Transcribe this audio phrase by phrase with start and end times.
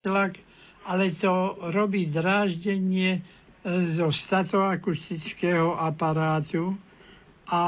[0.00, 0.40] tlak,
[0.88, 3.20] ale to robí dráždenie
[3.68, 6.72] zo statoakustického aparátu
[7.52, 7.62] a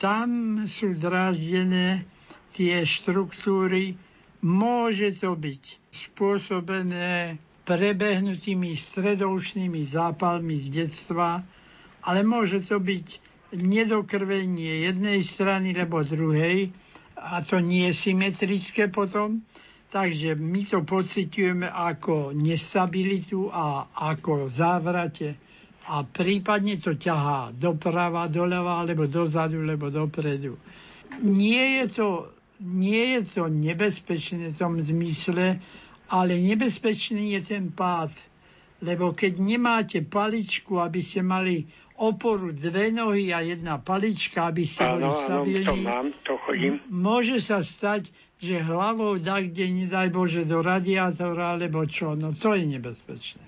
[0.00, 2.08] tam sú dráždené
[2.48, 4.00] tie štruktúry.
[4.40, 7.36] Môže to byť spôsobené
[7.68, 11.44] prebehnutými stredoučnými zápalmi z detstva,
[12.00, 13.06] ale môže to byť
[13.60, 16.72] nedokrvenie jednej strany alebo druhej
[17.12, 19.44] a to nie je symetrické potom.
[19.88, 25.40] Takže my to pociťujeme ako nestabilitu a ako závrate
[25.88, 30.60] a prípadne to ťahá doprava, doľava, alebo dozadu, alebo dopredu.
[31.24, 32.08] Nie je to,
[32.60, 35.56] nie je to nebezpečné v tom zmysle,
[36.12, 38.12] ale nebezpečný je ten pád.
[38.84, 41.64] Lebo keď nemáte paličku, aby ste mali
[41.98, 46.78] oporu dve nohy a jedna palička, aby ste boli stabilní, to mám, to chodím.
[46.86, 52.14] môže sa stať, že hlavou dá kde, nedaj Bože, do radiátora, alebo čo.
[52.14, 53.42] No to je nebezpečné.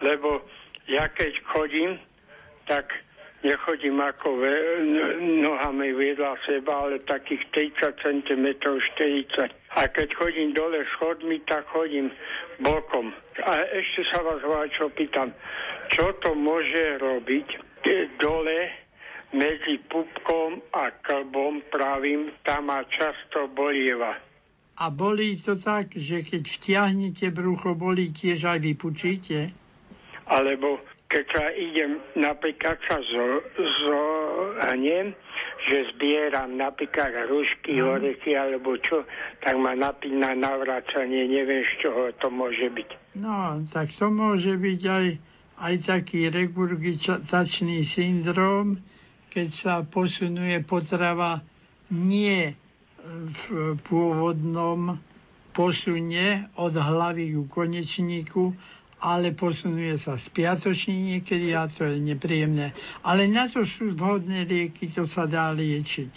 [0.00, 0.46] Lebo
[0.86, 1.98] ja keď chodím,
[2.70, 2.86] tak
[3.42, 4.54] nechodím ako ve,
[5.42, 9.50] nohami vedľa seba, ale takých 30 cm, 40.
[9.76, 12.12] A keď chodím dole schodmi, tak chodím
[12.60, 13.12] bokom.
[13.42, 14.40] A ešte sa vás
[14.76, 15.32] čo pýtam,
[15.90, 17.46] čo to môže robiť
[18.20, 18.58] dole
[19.32, 24.18] medzi pupkom a klbom pravým, tam ma často bolieva.
[24.80, 29.52] A bolí to tak, že keď vtiahnete brucho, bolí tiež aj vypučíte?
[30.24, 34.00] Alebo keď sa idem, napríklad sa zo, zo
[35.68, 37.84] že zbieram napríklad hrušky, mm.
[37.84, 39.04] orechy alebo čo,
[39.44, 42.88] tak ma napína navracanie, neviem z čoho to môže byť.
[43.20, 45.06] No, tak to môže byť aj,
[45.60, 48.80] aj taký regurgitačný syndrom,
[49.30, 51.38] keď sa posunuje potrava
[51.90, 52.54] nie
[53.06, 53.42] v
[53.86, 54.98] pôvodnom
[55.50, 58.54] posune od hlavy ku konečníku,
[59.00, 62.76] ale posunuje sa spiatočne niekedy a to je nepríjemné.
[63.00, 66.12] Ale na to sú vhodné lieky, to sa dá liečiť.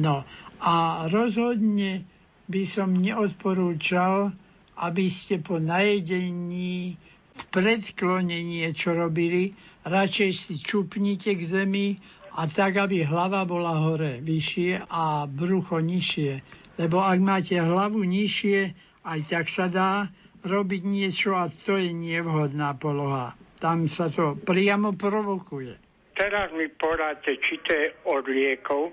[0.00, 0.24] No
[0.64, 2.08] a rozhodne
[2.48, 4.32] by som neodporúčal,
[4.80, 6.96] aby ste po najedení
[7.32, 9.52] v predklone niečo robili,
[9.84, 11.86] radšej si čupnite k zemi
[12.32, 16.40] a tak, aby hlava bola hore vyššie a brucho nižšie.
[16.80, 18.72] Lebo ak máte hlavu nižšie,
[19.04, 20.08] aj tak sa dá
[20.42, 23.36] robiť niečo a to je nevhodná poloha.
[23.60, 25.78] Tam sa to priamo provokuje.
[26.12, 28.92] Teraz mi poradte, či to je od liekov,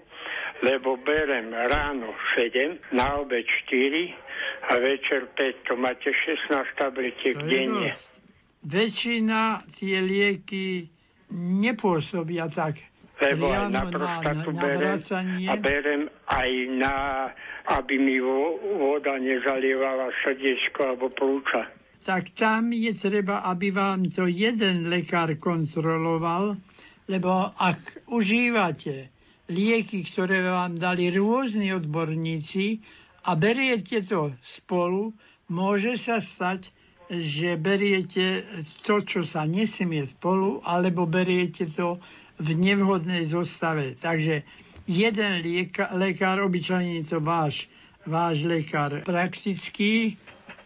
[0.63, 5.67] lebo berem ráno 7, na obed 4 a večer 5.
[5.67, 7.95] To máte 16 tabletiek denne.
[8.59, 10.91] Väčšina tie lieky
[11.31, 12.88] nepôsobia tak
[13.19, 14.99] lebo aj na prostatu berem
[15.47, 16.95] a berem aj na,
[17.67, 21.67] aby mi voda nezalievala srdiečko alebo plúca.
[21.99, 26.55] Tak tam je treba, aby vám to jeden lekár kontroloval,
[27.11, 29.11] lebo ak užívate
[29.51, 32.79] lieky, ktoré vám dali rôzni odborníci
[33.27, 35.11] a beriete to spolu,
[35.51, 36.71] môže sa stať,
[37.09, 38.45] že beriete
[38.85, 41.97] to, čo sa nesmie spolu, alebo beriete to
[42.39, 43.93] v nevhodnej zostave.
[43.99, 44.47] Takže
[44.87, 47.67] jeden lieka, lekár, obyčajne to váš,
[48.07, 50.17] váš lekár praktický,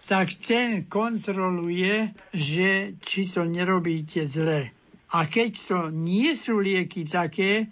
[0.07, 4.71] tak ten kontroluje, že či to nerobíte zle.
[5.13, 7.69] A keď to nie sú lieky také,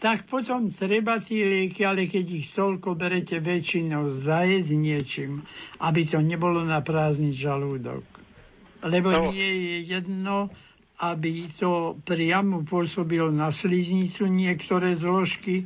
[0.00, 5.44] tak potom treba tie lieky, ale keď ich toľko berete väčšinou zajesť niečím,
[5.84, 8.02] aby to nebolo na prázdny žalúdok.
[8.80, 9.28] Lebo no.
[9.28, 10.48] nie je jedno,
[11.00, 15.64] aby to priamo pôsobilo na sliznicu niektoré zložky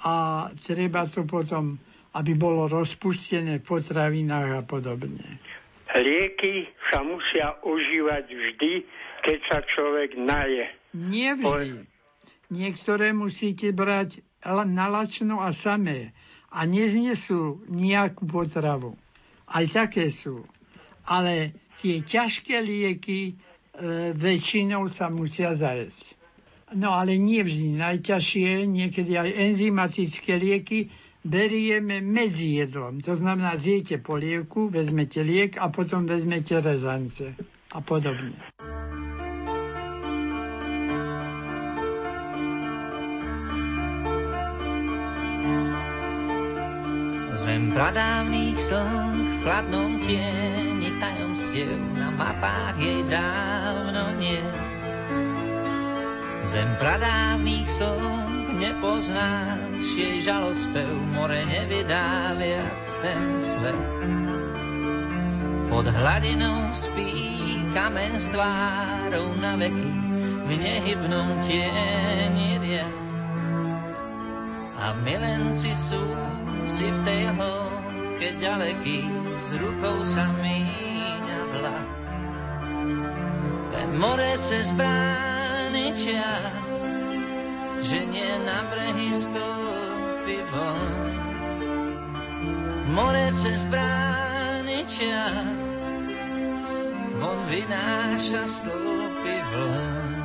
[0.00, 1.76] a treba to potom,
[2.16, 5.36] aby bolo rozpustené v potravinách a podobne.
[5.92, 8.72] Lieky sa musia užívať vždy,
[9.24, 10.72] keď sa človek naje.
[10.96, 11.84] Nie vždy.
[12.48, 16.16] Niektoré musíte brať nalačno a samé
[16.48, 18.94] a neznesú nejakú potravu.
[19.50, 20.46] Aj také sú.
[21.04, 21.52] Ale
[21.82, 23.36] tie ťažké lieky
[24.16, 26.16] väčšinou sa musia zajesť.
[26.74, 27.78] No ale nie vždy.
[27.78, 30.90] Najťažšie, niekedy aj enzymatické lieky
[31.22, 32.98] berieme medzi jedlom.
[33.02, 37.34] To znamená, zjete polievku, vezmete liek a potom vezmete rezance
[37.70, 38.34] a podobne.
[47.36, 50.65] Zem pradávnych slnk v chladnom tieni
[51.00, 54.42] tajomstiev na mapách jej dávno nie.
[56.46, 63.98] Zem pradávnych slnk nepoznáš, jej žalospev more nevydá viac ten svet.
[65.66, 67.12] Pod hladinou spí
[67.74, 69.92] kamen s tvárou na veky
[70.46, 73.12] v nehybnom tieni rias.
[74.78, 76.00] A milenci sú
[76.70, 79.02] si v tej hĺbke ďaleký,
[79.42, 80.30] s rukou sa
[81.56, 81.92] vlas.
[83.72, 86.66] Len more cez brány čas,
[87.80, 90.96] že nie na brehy stúpi von.
[92.92, 95.60] More cez brány čas,
[97.20, 100.16] von vynáša stúpi von.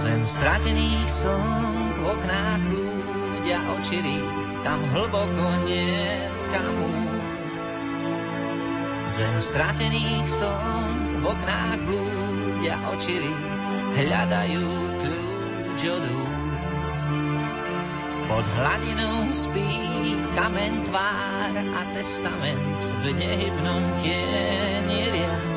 [0.00, 4.20] Zem stratených som v oknách blúdia očirí,
[4.64, 6.74] tam hlboko nie kam
[9.20, 13.28] Zem stratených som v oknách blúdia očirí,
[14.00, 14.64] hľadajú
[14.96, 16.04] kľúč od
[18.32, 22.64] Pod hladinou spí kamen tvár a testament
[23.04, 25.52] v nehybnom tieni riad.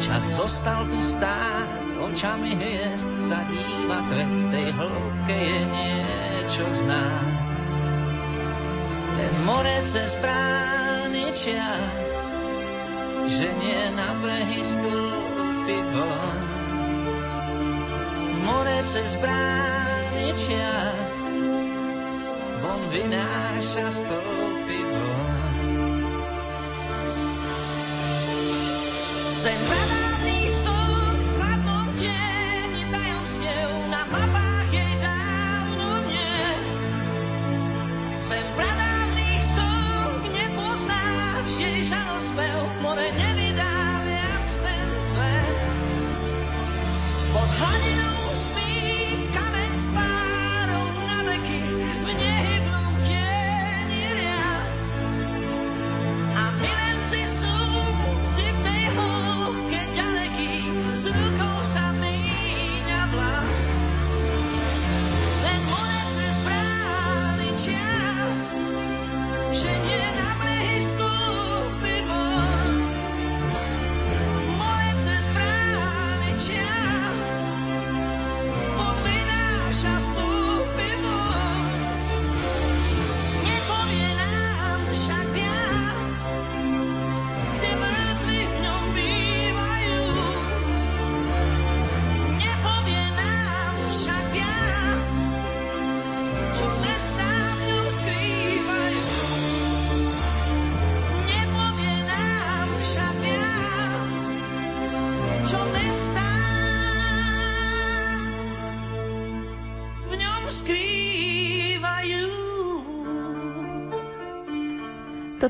[0.00, 7.36] Čas zostal tu stáť, očami hviezd sa díva kvet, tej hĺbke je niečo znáť.
[9.12, 10.81] Ten more cez brány
[11.32, 11.96] čas,
[13.24, 16.38] že nie na brehy stúpi von.
[18.44, 21.12] More cez brány čas,
[22.60, 25.52] von vynáša stúpi von.
[29.40, 29.60] Zem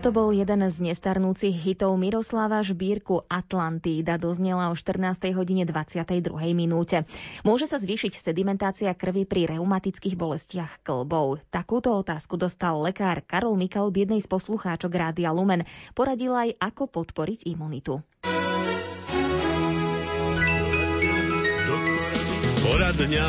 [0.03, 4.19] Toto bol jeden z nestarnúcich hitov Miroslava Žbírku Atlantída.
[4.19, 5.31] Doznela o 14.
[5.31, 6.27] hodine 22.
[6.59, 7.07] minúte.
[7.47, 11.39] Môže sa zvýšiť sedimentácia krvi pri reumatických bolestiach klbov?
[11.55, 15.63] Takúto otázku dostal lekár Karol Mikal od jednej z poslucháčok Rádia Lumen.
[15.95, 18.03] Poradil aj, ako podporiť imunitu.
[22.59, 23.27] Poradňa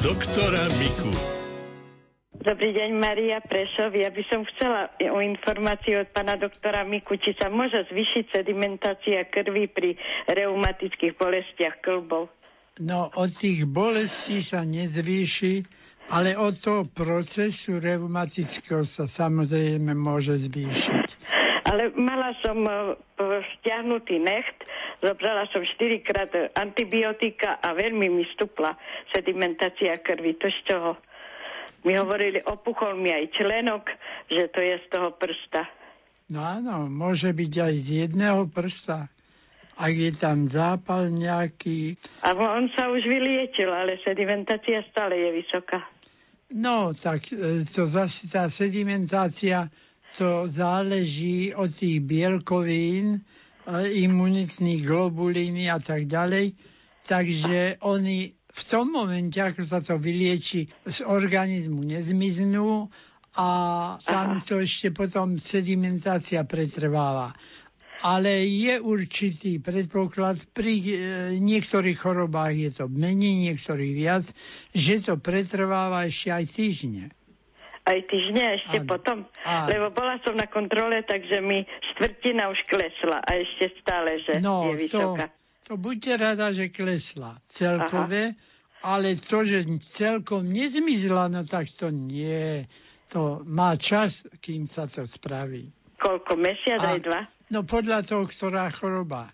[0.00, 1.35] doktora Miku.
[2.46, 3.90] Dobrý deň, Maria Prešov.
[3.98, 9.26] Ja by som chcela o informáciu od pána doktora Miku, či sa môže zvýšiť sedimentácia
[9.26, 9.98] krvi pri
[10.30, 12.30] reumatických bolestiach klbov.
[12.78, 15.66] No, od tých bolestí sa nezvýši,
[16.14, 21.06] ale od toho procesu reumatického sa samozrejme môže zvýšiť.
[21.66, 22.94] Ale mala som e,
[23.58, 24.70] stiahnutý necht,
[25.02, 28.78] zobrala som 4 krát antibiotika a veľmi mi stupla
[29.10, 30.38] sedimentácia krvi.
[30.38, 30.94] To z čoho?
[31.86, 33.86] Mi hovorili, opuchol mi aj členok,
[34.26, 35.70] že to je z toho prsta.
[36.26, 39.06] No áno, môže byť aj z jedného prsta.
[39.78, 41.94] Ak je tam zápal nejaký...
[42.26, 45.86] A on sa už vyliečil, ale sedimentácia stále je vysoká.
[46.50, 49.70] No, tak e, to zase tá sedimentácia,
[50.18, 53.20] to záleží od tých bielkovín, e,
[54.06, 56.56] imunitných globulín a tak ďalej.
[57.06, 62.88] Takže oni v tom momente, ako sa to vylieči, z organizmu nezmiznú
[63.36, 63.48] a
[64.00, 67.36] tam to ešte potom sedimentácia pretrváva.
[68.00, 70.92] Ale je určitý predpoklad, pri e,
[71.40, 74.24] niektorých chorobách je to menej, niektorých viac,
[74.72, 77.04] že to pretrváva ešte aj týždne.
[77.88, 78.88] Aj týždne ešte ano.
[78.88, 79.16] potom?
[79.48, 79.68] Ano.
[79.68, 84.68] Lebo bola som na kontrole, takže mi štvrtina už klesla a ešte stále, že no,
[84.72, 85.28] je vysoká.
[85.28, 88.94] To to buďte rada, že klesla celkové, Aha.
[88.94, 92.70] ale to, že celkom nezmizla, no tak to nie.
[93.10, 95.70] To má čas, kým sa to spraví.
[95.98, 96.38] Koľko?
[96.38, 97.20] Mesiac aj dva?
[97.50, 99.30] No podľa toho, ktorá choroba.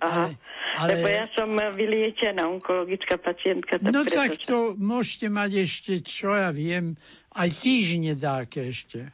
[0.00, 0.28] Aha.
[0.28, 0.30] Ale,
[0.76, 3.80] ale, Lebo ja som vyliečená onkologická pacientka.
[3.80, 6.96] Tak no preto tak to môžete mať ešte, čo ja viem,
[7.32, 9.08] aj týždne dáke ešte.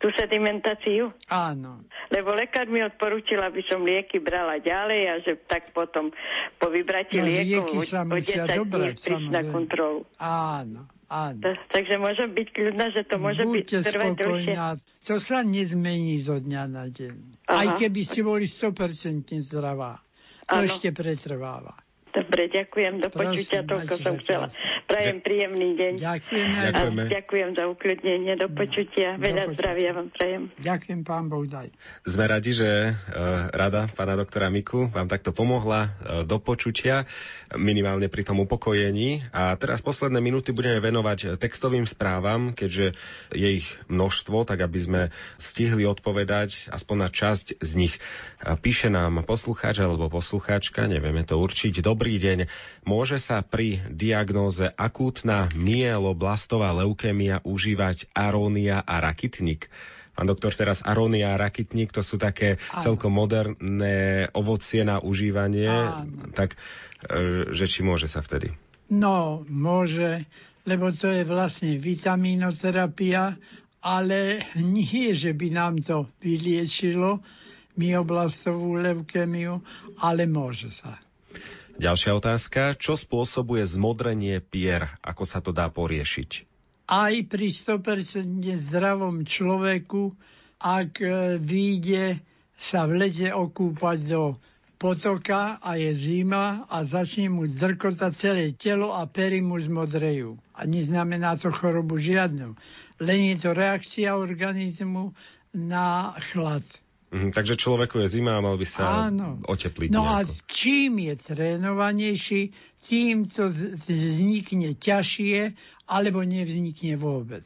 [0.00, 1.12] Tú sedimentáciu?
[1.28, 1.84] Áno.
[2.08, 6.08] Lebo lekár mi odporúčil, aby som lieky brala ďalej a že tak potom
[6.56, 10.08] po vybratí No, liekov o, o musia 10 dní prísť na kontrolu.
[10.16, 11.40] Áno, áno.
[11.44, 14.54] Ta- Takže môžem byť kľudná, že to môže byť Buďte trvať dlhšie.
[15.04, 17.16] To sa nezmení zo dňa na deň.
[17.44, 17.60] Aha.
[17.60, 18.72] Aj keby ste boli 100%
[19.44, 20.00] zdravá.
[20.48, 20.66] To Áno.
[20.66, 21.76] ešte pretrváva.
[22.10, 22.92] Dobre, ďakujem.
[22.98, 24.46] Do Prosím, počutia, toľko som chcela.
[24.90, 25.92] Prajem príjemný deň.
[26.02, 26.54] Ďakujeme.
[26.58, 28.32] A ďakujem za ukľudnenie.
[28.34, 29.14] Do počutia.
[29.14, 29.54] Do Veľa počutia.
[29.54, 30.42] zdravia vám prajem.
[30.58, 31.70] Ďakujem, pán Boh daj.
[32.02, 32.92] Sme radi, že e,
[33.54, 35.90] rada pána doktora Miku vám takto pomohla e,
[36.26, 37.06] do počutia,
[37.54, 39.30] minimálne pri tom upokojení.
[39.30, 42.98] A teraz posledné minúty budeme venovať textovým správam, keďže
[43.30, 45.02] je ich množstvo, tak aby sme
[45.38, 47.94] stihli odpovedať aspoň na časť z nich.
[48.42, 51.78] Píše nám poslucháč alebo poslucháčka, nevieme to určiť.
[51.84, 52.48] Dobrý deň.
[52.88, 59.68] Môže sa pri diagnóze akútna myeloblastová leukémia užívať arónia a rakitník?
[60.16, 62.82] Pán doktor, teraz arónia a rakitník, to sú také Áno.
[62.84, 66.32] celkom moderné ovocie na užívanie, Áno.
[66.32, 66.56] tak
[67.08, 68.52] e, že či môže sa vtedy?
[68.90, 70.26] No, môže,
[70.66, 73.38] lebo to je vlastne vitamínoterapia,
[73.80, 77.24] ale nie, že by nám to vyliečilo
[77.80, 79.64] myoblastovú leukemiu,
[80.04, 81.00] ale môže sa.
[81.80, 82.76] Ďalšia otázka.
[82.76, 84.92] Čo spôsobuje zmodrenie pier?
[85.00, 86.44] Ako sa to dá poriešiť?
[86.92, 90.12] Aj pri 100% zdravom človeku,
[90.60, 92.20] ak e, vyjde
[92.52, 94.36] sa v lete okúpať do
[94.76, 100.36] potoka a je zima a začne mu zdrkotať celé telo a pery mu zmodrejú.
[100.52, 102.60] A neznamená to chorobu žiadnu.
[103.00, 105.16] Len je to reakcia organizmu
[105.56, 106.64] na chlad.
[107.10, 109.42] Mhm, takže človeku je zima a mal by sa Áno.
[109.42, 110.46] otepliť No a nejako.
[110.46, 112.42] čím je trénovanejší,
[112.80, 113.50] tým to
[113.84, 117.42] vznikne ťažšie, alebo nevznikne vôbec.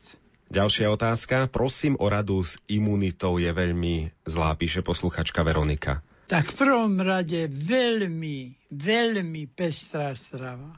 [0.52, 1.49] Ďalšia otázka.
[1.49, 6.04] Prosím o radu s imunitou je veľmi zlá, píše posluchačka Veronika.
[6.28, 10.76] Tak v prvom rade veľmi, veľmi pestrá strava.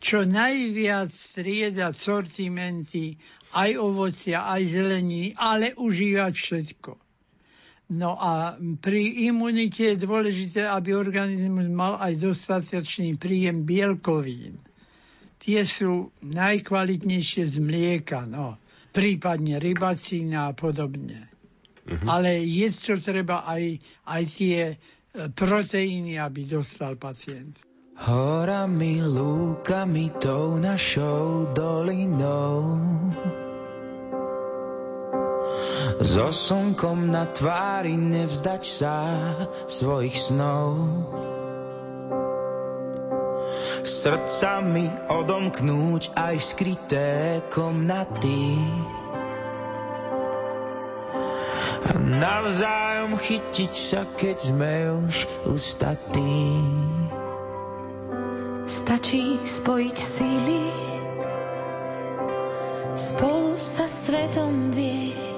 [0.00, 3.20] Čo najviac striedať sortimenty,
[3.52, 7.09] aj ovocia, aj zeleniny, ale užívať všetko.
[7.90, 14.62] No a pri imunite je dôležité, aby organizmus mal aj dostatočný príjem bielkovín.
[15.42, 18.62] Tie sú najkvalitnejšie z mlieka, no.
[18.94, 21.26] prípadne rybacína a podobne.
[21.90, 22.06] Mhm.
[22.06, 24.74] Ale jesť čo treba aj, aj tie e,
[25.34, 27.58] proteíny, aby dostal pacient.
[28.00, 32.78] Horami, lúkami, tou našou dolinou.
[36.00, 39.04] So slnkom na tvári nevzdať sa
[39.68, 40.80] svojich snov.
[43.84, 48.56] Srdcami odomknúť aj skryté komnaty.
[51.84, 56.64] A navzájom chytiť sa, keď sme už ustatí.
[58.64, 60.64] Stačí spojiť síly,
[62.96, 65.29] spolu sa svetom viesť.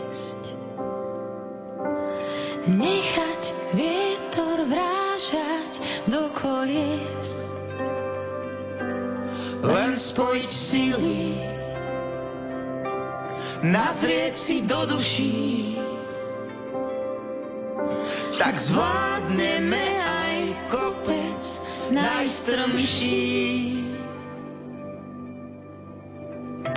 [2.63, 3.43] Nechať
[3.75, 5.73] vietor vrážať
[6.07, 7.51] do kolies.
[9.63, 11.35] Len spojiť síly,
[13.67, 15.75] nazrieť si do duší.
[18.39, 20.35] Tak zvládneme aj
[20.71, 21.43] kopec
[21.91, 23.23] najstrmší.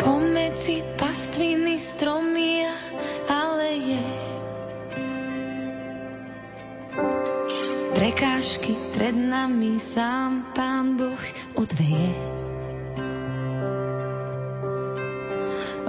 [0.01, 2.74] Pomedzi pastviny stromy a
[3.30, 4.01] aleje.
[8.16, 11.20] Prekážky pred nami sám Pán Boh
[11.60, 12.16] odveje.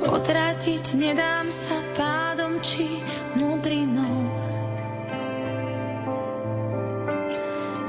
[0.03, 2.99] Otrátiť nedám sa pádom či
[3.39, 4.27] mudrinou.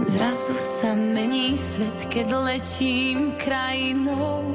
[0.06, 4.54] Zrazu sa mení svet, keď letím krajinou.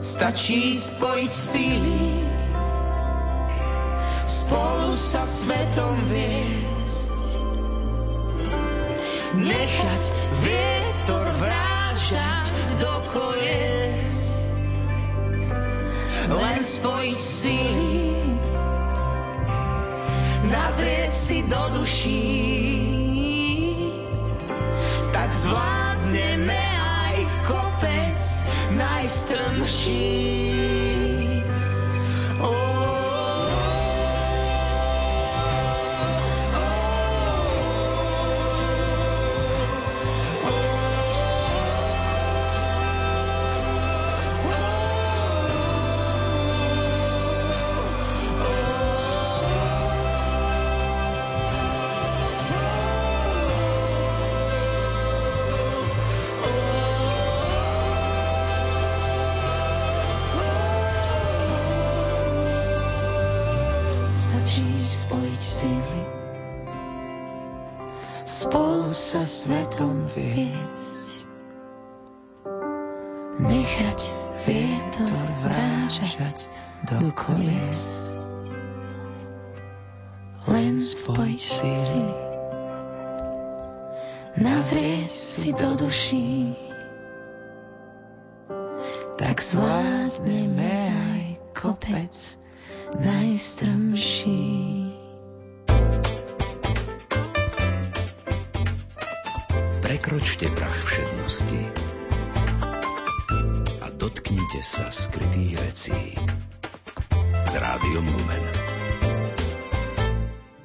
[0.00, 2.24] Stačí spojiť síly,
[4.24, 6.77] spolu sa svetom viesť.
[9.38, 10.04] Nechať
[10.42, 12.50] vietor vrážať
[12.82, 14.12] do kolies.
[16.26, 18.34] Len spojiť síly,
[20.50, 22.34] nazrieť si do duší.
[25.14, 27.16] Tak zvládneme aj
[27.46, 28.18] kopec
[28.74, 30.17] najstrmší.
[64.58, 66.02] Snažiť spojiť sily,
[68.26, 71.22] spolu sa svetom viesť,
[73.38, 74.00] nechať
[74.42, 76.50] vietor vrážať
[76.90, 78.10] do kolies,
[80.50, 82.06] len spojiť sily,
[84.42, 86.58] nazrieť si do duší,
[89.22, 91.22] tak zvládneme aj
[91.54, 92.38] kopec
[92.96, 94.48] najstrmší.
[99.84, 101.62] Prekročte prach všednosti
[103.84, 106.00] a dotknite sa skrytých vecí
[107.44, 108.44] s rádiom Lumen.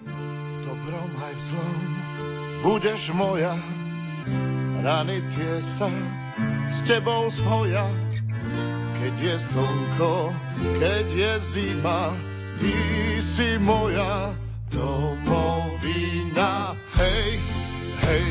[0.03, 1.79] V dobrom aj v zlom
[2.63, 3.55] budeš moja,
[4.79, 5.91] rany tie sa
[6.71, 8.12] s tebou zhoja.
[9.03, 10.31] Keď je slnko,
[10.79, 12.15] keď je zima,
[12.55, 12.71] ty
[13.19, 14.31] si moja
[14.71, 16.71] domovina.
[16.95, 17.35] Hej,
[17.99, 18.29] hej,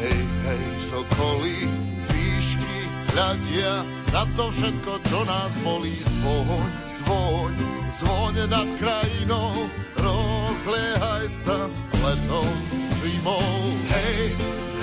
[0.00, 1.60] hej, hej, sokolí
[2.00, 2.78] z výšky
[3.12, 5.92] hľadia na to všetko, čo nás bolí.
[5.92, 7.52] Zvoň, zvoň,
[8.00, 11.68] zvoň nad krajinou, rozliehaj sa
[12.00, 12.56] letom,
[12.96, 13.44] zimou.
[13.92, 14.32] Hej,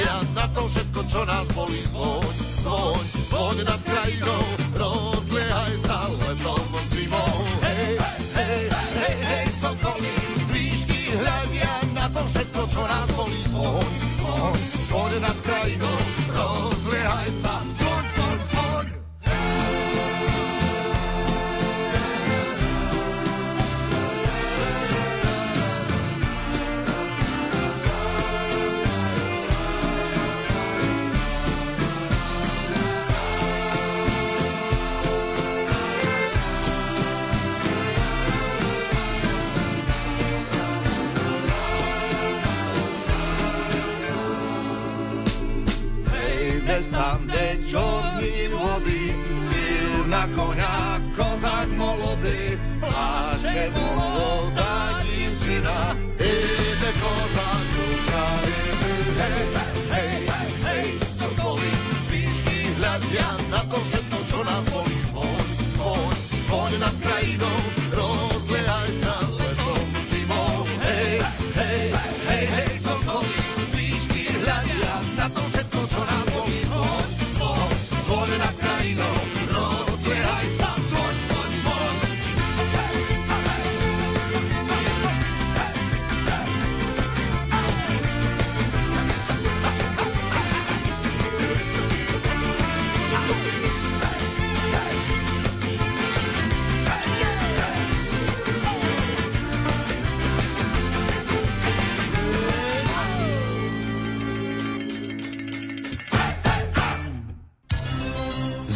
[0.00, 1.80] hľadia na to všetko, čo nás bolí.
[1.92, 2.32] Zvoň,
[2.64, 7.36] zvoň, zvoň nad krajinou, rozliehaj sa letom zimou.
[7.60, 8.00] Hej,
[8.36, 8.62] hej,
[8.96, 13.40] hej, hej, sokolí z výšky hľadia na to všetko, čo nás bolí.
[13.52, 13.88] Zvoň,
[14.24, 14.58] zvoň,
[14.88, 15.98] zvoň nad krajinou,
[16.32, 17.54] rozliehaj sa,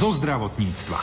[0.04, 1.00] Zo zdravotníctva.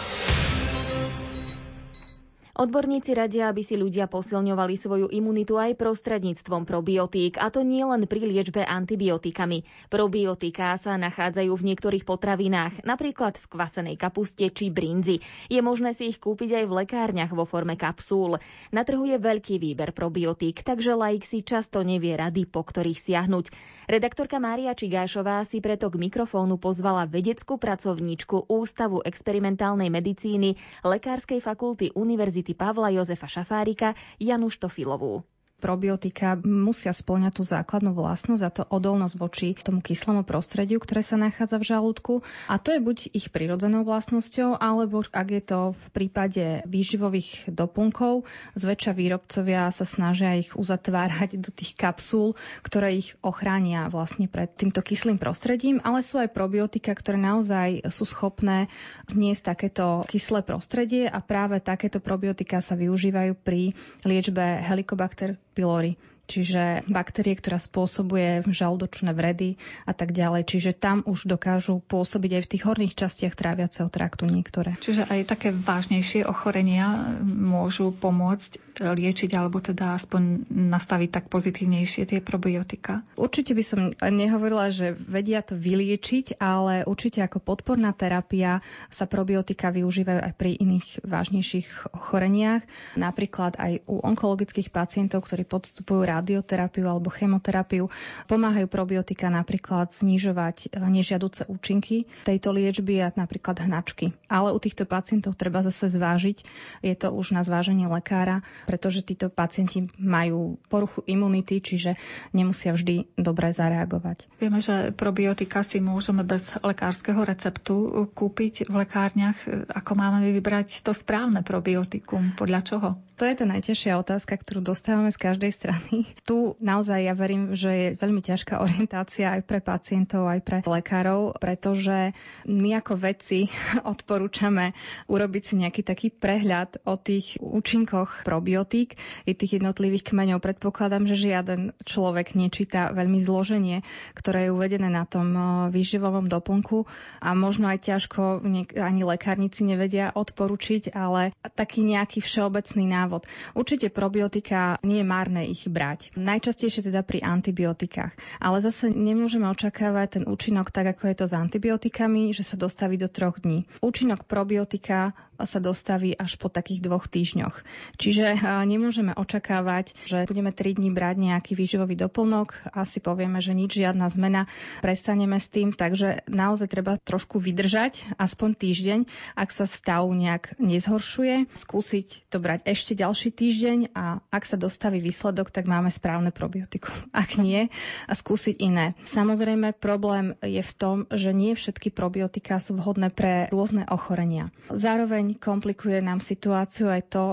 [2.61, 8.05] Odborníci radia, aby si ľudia posilňovali svoju imunitu aj prostredníctvom probiotík, a to nie len
[8.05, 9.65] pri liečbe antibiotikami.
[9.89, 15.25] Probiotiká sa nachádzajú v niektorých potravinách, napríklad v kvasenej kapuste či brinzi.
[15.49, 18.37] Je možné si ich kúpiť aj v lekárniach vo forme kapsúl.
[18.69, 23.49] Na trhu je veľký výber probiotík, takže laik si často nevie rady, po ktorých siahnuť.
[23.89, 31.89] Redaktorka Mária Čigášová si preto k mikrofónu pozvala vedeckú pracovníčku Ústavu experimentálnej medicíny Lekárskej fakulty
[31.97, 35.23] Univerzity Pavla Jozefa Šafárika Janu Štofilovú
[35.61, 41.21] probiotika musia splňať tú základnú vlastnosť a to odolnosť voči tomu kyslému prostrediu, ktoré sa
[41.21, 42.13] nachádza v žalúdku.
[42.49, 48.25] A to je buď ich prirodzenou vlastnosťou, alebo ak je to v prípade výživových doplnkov,
[48.57, 52.33] zväčša výrobcovia sa snažia ich uzatvárať do tých kapsúl,
[52.65, 58.09] ktoré ich ochránia vlastne pred týmto kyslým prostredím, ale sú aj probiotika, ktoré naozaj sú
[58.09, 58.71] schopné
[59.05, 63.75] zniesť takéto kyslé prostredie a práve takéto probiotika sa využívajú pri
[64.07, 65.97] liečbe Helicobacter pylori
[66.31, 70.47] čiže baktérie, ktorá spôsobuje žalúdočné vredy a tak ďalej.
[70.47, 74.79] Čiže tam už dokážu pôsobiť aj v tých horných častiach tráviaceho traktu niektoré.
[74.79, 82.19] Čiže aj také vážnejšie ochorenia môžu pomôcť liečiť alebo teda aspoň nastaviť tak pozitívnejšie tie
[82.23, 83.03] probiotika?
[83.19, 89.73] Určite by som nehovorila, že vedia to vyliečiť, ale určite ako podporná terapia sa probiotika
[89.73, 92.63] využívajú aj pri iných vážnejších ochoreniach.
[92.95, 97.89] Napríklad aj u onkologických pacientov, ktorí podstupujú radioterapiu alebo chemoterapiu,
[98.29, 104.13] pomáhajú probiotika napríklad znižovať nežiaduce účinky tejto liečby a napríklad hnačky.
[104.29, 106.37] Ale u týchto pacientov treba zase zvážiť,
[106.85, 111.97] je to už na zváženie lekára, pretože títo pacienti majú poruchu imunity, čiže
[112.37, 114.29] nemusia vždy dobre zareagovať.
[114.37, 119.41] Vieme, že probiotika si môžeme bez lekárskeho receptu kúpiť v lekárniach.
[119.73, 122.37] Ako máme vybrať to správne probiotikum?
[122.37, 122.89] Podľa čoho?
[123.17, 126.10] To je tá najťažšia otázka, ktorú dostávame z každej strany.
[126.23, 131.35] Tu naozaj ja verím, že je veľmi ťažká orientácia aj pre pacientov, aj pre lekárov,
[131.37, 132.13] pretože
[132.47, 133.49] my ako vedci
[133.93, 134.71] odporúčame
[135.11, 138.95] urobiť si nejaký taký prehľad o tých účinkoch probiotík
[139.27, 140.39] i tých jednotlivých kmeňov.
[140.39, 143.83] Predpokladám, že žiaden človek nečíta veľmi zloženie,
[144.15, 145.43] ktoré je uvedené na tom eh,
[145.73, 146.85] výživovom doplnku
[147.19, 148.41] a možno aj ťažko
[148.77, 153.27] ani lekárnici nevedia odporučiť, ale taký nejaký všeobecný návod.
[153.57, 155.90] Určite probiotika nie je márne ich brať.
[156.15, 158.13] Najčastejšie teda pri antibiotikách.
[158.39, 162.95] Ale zase nemôžeme očakávať ten účinok tak, ako je to s antibiotikami, že sa dostaví
[162.99, 163.65] do troch dní.
[163.81, 167.63] Účinok probiotika sa dostaví až po takých dvoch týždňoch.
[167.97, 173.53] Čiže nemôžeme očakávať, že budeme 3 dní brať nejaký výživový doplnok a si povieme, že
[173.57, 174.47] nič, žiadna zmena,
[174.79, 178.99] prestaneme s tým, takže naozaj treba trošku vydržať, aspoň týždeň,
[179.35, 184.99] ak sa stav nejak nezhoršuje, skúsiť to brať ešte ďalší týždeň a ak sa dostaví
[185.03, 186.93] výsledok, tak máme správne probiotikum.
[187.21, 187.69] Ak nie,
[188.07, 188.97] a skúsiť iné.
[189.05, 194.49] Samozrejme, problém je v tom, že nie všetky probiotika sú vhodné pre rôzne ochorenia.
[194.71, 197.25] Zároveň komplikuje nám situáciu aj to,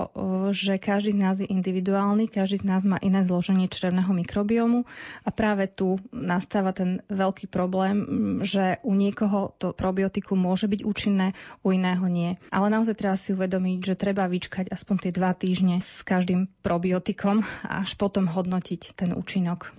[0.55, 4.85] že každý z nás je individuálny, každý z nás má iné zloženie črevného mikrobiomu
[5.25, 8.05] a práve tu nastáva ten veľký problém,
[8.45, 11.33] že u niekoho to probiotikum môže byť účinné,
[11.65, 12.37] u iného nie.
[12.53, 17.41] Ale naozaj treba si uvedomiť, že treba vyčkať aspoň tie dva týždne s každým probiotikom
[17.65, 19.73] a až potom hodnotiť ten účinok.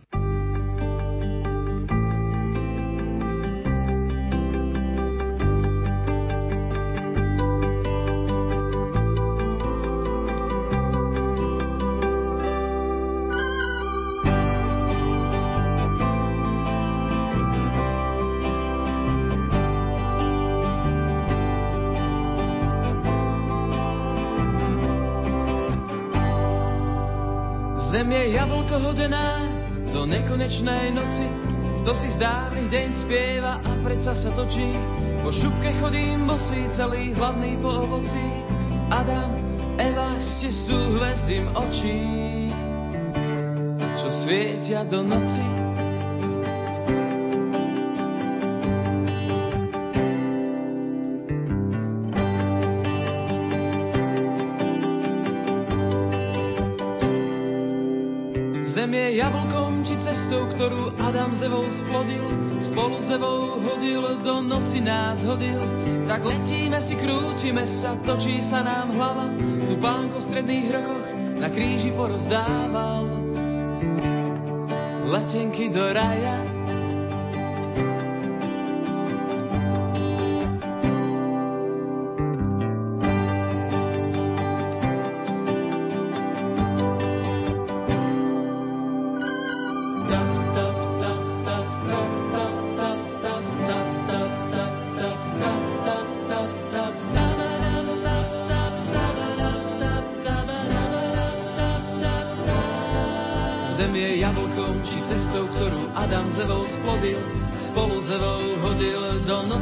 [28.11, 29.39] Je jablko hodená
[29.95, 31.31] do nekonečnej noci.
[31.79, 34.67] Kto si z dávnych deň spieva a predsa sa točí.
[35.23, 38.27] Po šupke chodím bosý, celý hlavný po ovoci.
[38.91, 39.31] Adam,
[39.79, 40.99] Eva, ste sú
[41.55, 42.51] očí,
[43.95, 45.60] čo svietia do noci.
[58.91, 62.27] Zem je jablkom či cestou, ktorú Adam s Evou splodil,
[62.59, 65.63] spolu s Evou hodil, do noci nás hodil.
[66.11, 69.31] Tak letíme si, krútime sa, točí sa nám hlava,
[69.71, 71.07] tu pánko v stredných rokoch
[71.39, 73.07] na kríži porozdával.
[75.07, 76.60] Letenky do raja,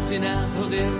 [0.08, 0.94] noci nás hodil,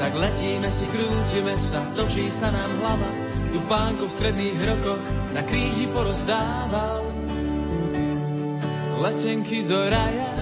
[0.00, 3.10] tak letíme si, krútime sa, točí sa nám hlava,
[3.52, 5.04] tu pánko v stredných rokoch
[5.36, 7.04] na kríži porozdával.
[9.04, 10.33] Letenky do raja,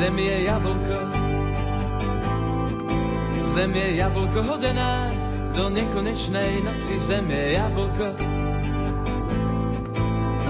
[0.00, 0.98] zem je jablko,
[3.42, 5.12] zem je jablko hodená
[5.52, 6.96] do nekonečnej noci.
[6.96, 8.08] Zem je jablko,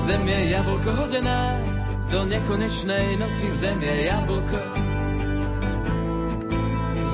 [0.06, 1.58] zem je jablko hodená
[2.14, 3.50] do nekonečnej noci.
[3.50, 4.60] Zem je jablko,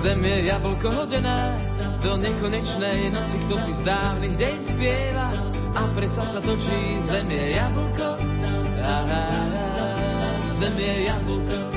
[0.05, 1.57] zem je jablko hodená
[2.05, 3.37] do nekonečnej noci.
[3.49, 5.33] Kto si z dávnych deň spieva
[5.73, 7.01] a predsa sa točí.
[7.01, 8.09] Zem je jablko,
[10.45, 11.76] zem je jablko,